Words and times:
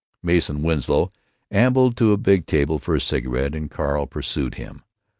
Mason 0.23 0.63
Winslow 0.63 1.11
ambled 1.51 1.95
to 1.97 2.09
the 2.09 2.17
big 2.17 2.47
table 2.47 2.79
for 2.79 2.95
a 2.95 2.99
cigarette, 2.99 3.53
and 3.53 3.69
Carl 3.69 4.07
pursued 4.07 4.55
him. 4.55 4.81